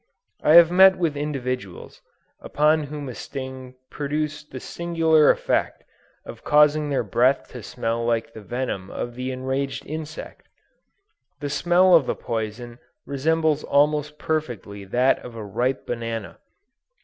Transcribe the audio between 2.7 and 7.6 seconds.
whom a sting produced the singular effect of causing their breath